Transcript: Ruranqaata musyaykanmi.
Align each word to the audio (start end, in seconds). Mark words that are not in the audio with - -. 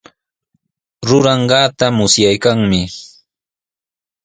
Ruranqaata 1.07 1.85
musyaykanmi. 1.97 2.81